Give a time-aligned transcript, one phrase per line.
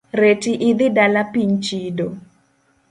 [0.21, 2.07] Reti idhi dala piny chido.